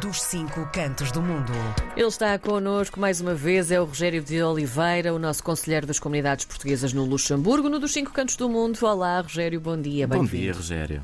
[0.00, 1.52] dos cinco cantos do mundo.
[1.96, 5.98] Ele está connosco mais uma vez, é o Rogério de Oliveira, o nosso conselheiro das
[5.98, 8.78] comunidades portuguesas no Luxemburgo, no dos cinco cantos do mundo.
[8.82, 10.06] Olá, Rogério, bom dia.
[10.08, 11.02] Bom dia, Rogério.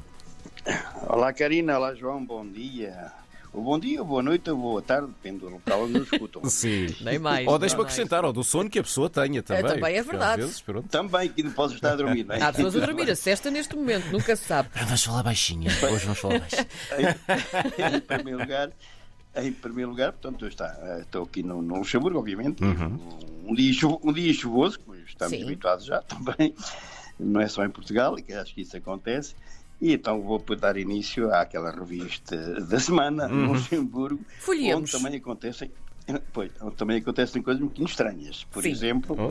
[1.07, 3.13] Olá Karina, olá João, bom dia.
[3.53, 6.45] O bom dia, boa noite, ou boa tarde, depende do local onde nos escutam.
[6.51, 6.87] Sim.
[7.01, 7.47] Nem mais.
[7.49, 9.63] Ou deixa-me acrescentar, ou do sono que a pessoa tenha também.
[9.65, 10.43] também é porque verdade.
[10.43, 10.89] Às vezes.
[10.91, 12.43] Também que não posso estar a dormir, não é?
[12.43, 14.69] Há pessoas a dormir a cesta neste momento, nunca se sabe.
[14.75, 15.71] Vamos falar baixinho.
[15.71, 16.67] Hoje vamos falar baixinho.
[17.97, 18.71] em primeiro lugar,
[19.37, 23.73] em primeiro lugar, portanto, eu está, eh, estou aqui no, no Luxemburgo, obviamente, um, dia
[23.73, 25.45] chuvo- um dia chuvoso, como estamos Sim.
[25.45, 26.55] habituados já também,
[27.19, 29.35] não é só em Portugal, e que acho que isso acontece,
[29.81, 34.93] e então vou dar início àquela revista da semana no Luxemburgo, Folhemos.
[34.95, 35.71] onde também acontecem,
[36.33, 38.45] pois, onde também acontecem coisas um bocadinho estranhas.
[38.45, 38.71] Por Sim.
[38.71, 39.31] exemplo, Oh.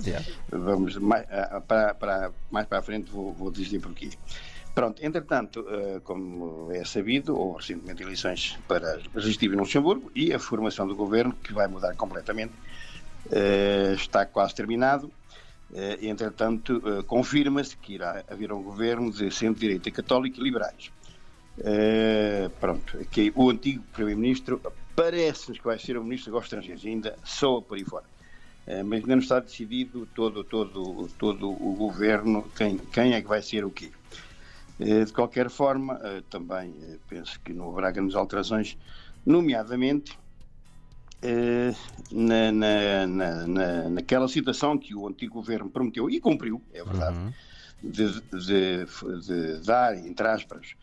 [0.57, 1.25] Vamos mais
[1.67, 4.09] para, para- mais para a frente, vou, vou dizer porquê.
[4.73, 10.31] Pronto, entretanto, eh, como é sabido, houve recentemente eleições para as legislativas no Luxemburgo e
[10.31, 12.53] a formação do governo, que vai mudar completamente,
[13.31, 15.11] eh, está quase terminado.
[15.73, 20.91] Eh, entretanto, eh, confirma-se que irá haver um governo de centro-direita católico e liberais.
[21.59, 24.61] Eh, pronto, que o antigo Primeiro-Ministro
[24.95, 28.05] parece-nos que vai ser o Ministro dos Estrangeiros, ainda soa por aí fora.
[28.85, 33.41] Mas ainda não está decidido todo, todo, todo o governo quem, quem é que vai
[33.41, 33.91] ser o quê.
[34.77, 35.97] De qualquer forma,
[36.29, 36.73] também
[37.07, 38.77] penso que não haverá grandes alterações,
[39.25, 40.19] nomeadamente
[42.11, 47.17] na, na, na, na- naquela situação que o antigo governo prometeu e cumpriu, é verdade,
[47.81, 48.85] de, de-
[49.25, 50.73] de dar, entre aspas,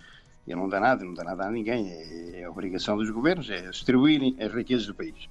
[0.46, 3.48] e não dá nada, não dá nada a ninguém, é, é a obrigação dos governos,
[3.48, 5.28] é distribuírem as riquezas do país.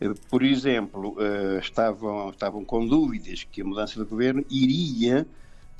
[0.00, 5.26] Eh, Por exemplo, eh, estavam, estavam com dúvidas que a mudança do governo iria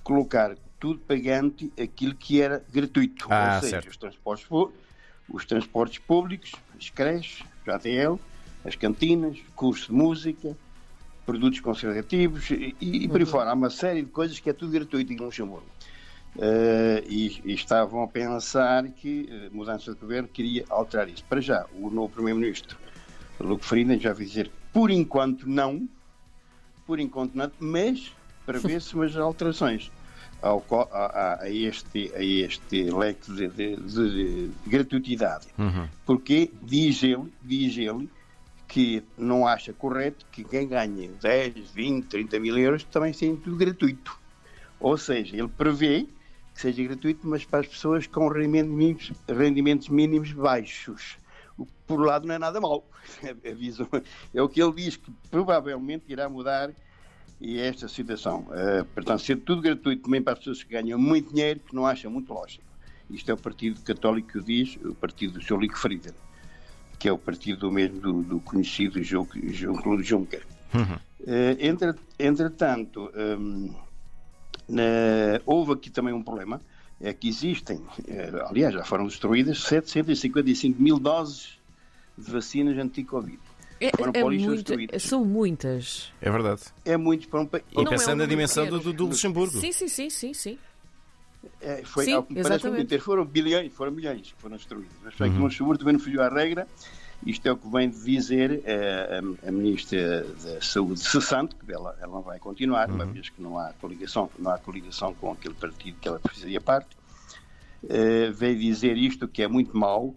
[0.02, 3.26] colocar tudo pagante aquilo que era gratuito.
[3.30, 3.88] Ah, Ou seja, certo.
[3.90, 4.46] os transportes,
[5.28, 8.18] os transportes públicos, as creches, JTL,
[8.64, 10.56] as cantinas, curso de música,
[11.26, 13.50] produtos conservativos e, e por aí fora.
[13.50, 15.66] Há uma série de coisas que é tudo gratuito em Luxemburgo.
[16.38, 21.24] Eh, e, e estavam a pensar que a mudança de governo queria alterar isso.
[21.24, 22.76] Para já, o novo Primeiro-Ministro,
[23.38, 25.86] Luke Frieden, já vai dizer por enquanto não,
[26.86, 28.12] por enquanto não, mas
[28.46, 29.92] prevê-se umas alterações
[30.40, 35.48] ao, a, a- este, a este leque de, de- de- de gratuitidade.
[36.06, 38.08] Porque diz ele, diz ele
[38.72, 43.54] que não acha correto que quem ganha 10, 20, 30 mil euros também seja tudo
[43.56, 44.18] gratuito.
[44.80, 46.06] Ou seja, ele prevê
[46.54, 51.18] que seja gratuito, mas para as pessoas com rendimentos mínimos, rendimentos mínimos baixos.
[51.58, 52.88] O que, por um lado, não é nada mau.
[53.46, 53.86] Aviso-
[54.32, 56.70] É o que ele diz que provavelmente irá mudar
[57.38, 58.46] e é esta situação.
[58.52, 61.86] Eh, portanto, ser tudo gratuito também para as pessoas que ganham muito dinheiro, que não
[61.86, 62.64] acham muito lógico.
[63.10, 65.58] Isto é o Partido Católico que o diz, o partido do Sr.
[65.60, 66.14] Lico Frieden,
[67.02, 70.46] que é o partido mesmo do, do conhecido João- Jean-Claude Juncker.
[71.26, 73.74] Eh, entre- entretanto, hum,
[74.68, 76.60] na- houve aqui também um problema,
[77.00, 81.58] é que existem, eh, aliás, já foram destruídas 755 mil doses
[82.16, 83.36] de vacinas anti-Covid.
[83.80, 85.02] É, Foram é para o lixo muita- destruídas.
[85.02, 86.12] são muitas.
[86.20, 86.60] É verdade.
[86.84, 87.64] É muito para um país.
[87.76, 89.58] E é pensando um na dimensão do- do Luxemburgo.
[89.58, 90.56] Sim, sim, sim, sim, sim.
[91.60, 92.90] É, foi, Sim, ao que me parece exatamente.
[92.90, 94.92] muito, foram bilhões, foram milhões que foram destruídos.
[95.02, 96.66] Mas foi que o Luxemburgo também não fugiu à regra.
[97.24, 101.72] Isto é o que vem de dizer eh, a, a Ministra da Saúde cessante, que
[101.72, 105.30] ela, ela não vai continuar, uma vez que não há coligação, não há coligação com
[105.30, 106.88] aquele partido que ela fazia parte.
[107.88, 110.14] Eh, veio dizer isto que é muito mau,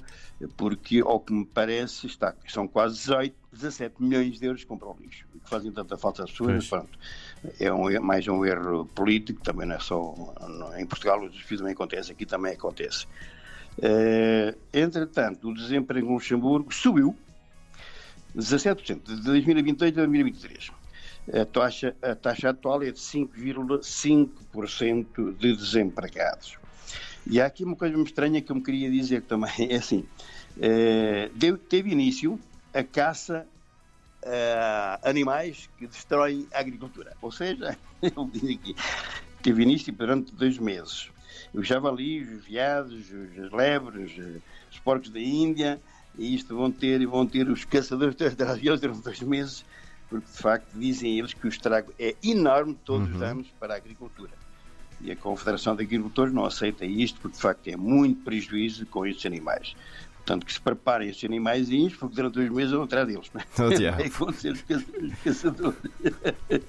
[0.55, 4.95] porque, ao que me parece, está, são quase 18, 17 milhões de euros que compram
[4.99, 6.99] lixo, que fazem tanta falta às pessoas, pronto.
[7.59, 10.13] É um, é mais um erro político, também não é só
[10.47, 13.07] não- em Portugal, o desafio também acontece, aqui também acontece.
[13.81, 17.17] Eh, entretanto, o desemprego no Luxemburgo subiu
[18.35, 20.71] 17% de 2022 a 2023.
[21.33, 26.57] A taxa, a taxa atual é de 5,5% de desempregados.
[27.25, 30.07] E há aqui uma coisa muito estranha que eu me queria dizer também, é assim,
[30.57, 32.39] eh, deu- teve início
[32.73, 33.47] a caça
[34.23, 37.15] a animais que destroem a agricultura.
[37.21, 38.75] Ou seja, eu digo aqui,
[39.41, 41.11] teve início durante dois meses.
[41.53, 45.81] Os javalis, os veados, os lebres, eh, os porcos da Índia,
[46.17, 48.23] e isto vão ter, vão ter os caçadores de
[48.67, 49.63] eles durante dois meses,
[50.09, 53.77] porque de facto dizem eles que o estrago é enorme todos os anos para a
[53.77, 54.37] agricultura.
[55.01, 59.05] E a Confederação de Agricultores não aceita isto, porque de facto é muito prejuízo com
[59.05, 59.75] estes animais.
[60.15, 63.29] Portanto, que se preparem estes animaizinhos, porque durante dois meses vão atrás deles.
[63.59, 63.69] Oh.
[63.99, 65.77] É que vão ser os caça- os caçadores.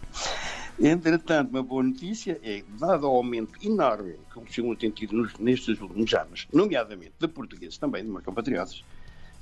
[0.78, 5.34] Entretanto, uma boa notícia é dado o aumento enorme que o Luxemburgo tem tido nos-
[5.38, 8.84] nestes últimos anos, nomeadamente de portugueses também, de meus compatriotas,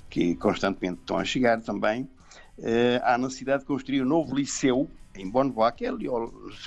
[0.08, 2.08] que constantemente estão a chegar também,
[2.62, 6.06] eh, há necessidade de construir um novo liceu em Bonnevoie, que é ali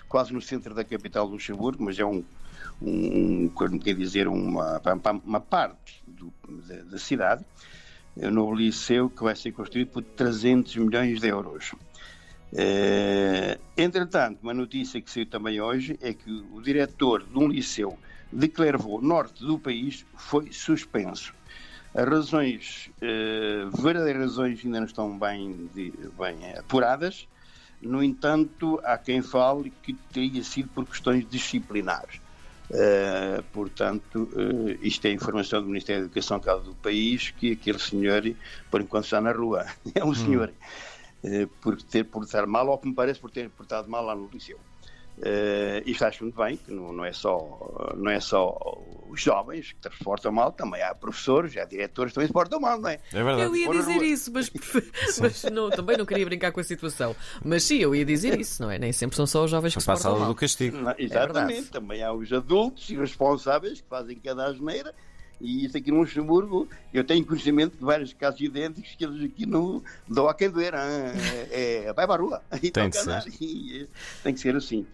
[0.08, 2.24] quase no centro da capital do Luxemburgo, mas é um,
[2.82, 4.82] um como quer dizer, uma,
[5.26, 6.34] uma parte do,
[6.68, 7.44] da, da, cidade,
[8.18, 11.74] é um novo liceu que vai ser construído por 300 milhões de euros.
[12.54, 17.98] Eh, entretanto, uma notícia que saiu também hoje é que o diretor de um liceu
[18.32, 21.34] de Clairvaux, norte do país, foi suspenso.
[21.94, 27.28] As razões, eh, verdadeiras razões ainda não estão bem, de, bem apuradas,
[27.82, 32.20] no entanto, há quem fale que teria sido por questões disciplinares.
[32.70, 37.80] Uh, portanto, uh, isto é informação do Ministério da Educação cá do país, que aquele
[37.80, 38.24] senhor,
[38.70, 39.66] por enquanto, está na rua.
[39.96, 40.16] É um hum.
[40.16, 40.54] senhor.
[41.24, 44.28] Uh, por ter portado mal, ou que me parece por ter portado mal lá no
[44.28, 44.60] liceu.
[45.18, 48.56] Uh, isto acho muito bem, que não, não, é só, não é só
[49.10, 52.60] os jovens que se portam mal, também há professores, há diretores que também se portam
[52.60, 53.00] mal, não é?
[53.12, 53.42] É verdade.
[53.42, 54.52] Eu ia dizer isso, mas,
[55.20, 57.16] mas não, também não queria brincar com a situação.
[57.44, 58.78] Mas sim, eu ia dizer isso, não é?
[58.78, 60.28] Nem sempre são só os jovens que se portam mal.
[60.28, 60.78] do castigo.
[60.78, 64.94] Não, exatamente, é também há os adultos e responsáveis que fazem cada asneira.
[65.40, 69.46] E isso aqui no Luxemburgo, eu tenho conhecimento de vários casos idênticos que eles aqui
[69.46, 70.74] não dão a quem doer.
[70.74, 72.42] É, é, vai para a rua.
[72.62, 73.24] E tem, que ser.
[73.40, 73.88] E,
[74.24, 74.86] tem que ser assim.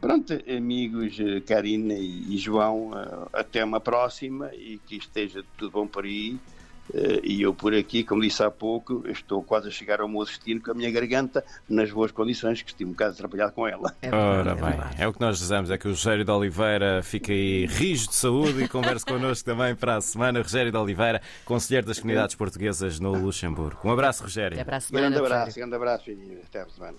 [0.00, 5.86] Pronto, amigos eh, Karina e João, eh, até uma próxima e que esteja tudo bom
[5.86, 6.38] por aí.
[6.94, 10.24] Eh, e eu por aqui, como disse há pouco, estou quase a chegar ao meu
[10.24, 13.66] destino com a minha garganta nas boas condições, que estive um bocado a trabalhar com
[13.66, 13.94] ela.
[14.02, 17.02] É Ora é bem, é o que nós dizemos, é que o Rogério de Oliveira
[17.02, 20.40] fica aí rijo de saúde e converse connosco também para a semana.
[20.40, 23.80] Rogério de Oliveira, Conselheiro das Comunidades Portuguesas no Luxemburgo.
[23.84, 24.56] Um abraço, Rogério.
[24.56, 25.10] Até para a semana.
[25.10, 26.10] Grande abraço, grande abraço,
[26.44, 26.98] até a semana.